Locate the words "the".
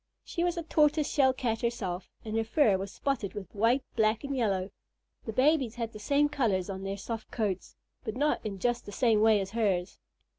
5.25-5.31, 5.93-5.99, 8.87-8.91